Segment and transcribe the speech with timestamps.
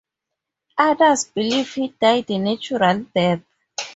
[0.79, 3.41] Others believe he died a natural death.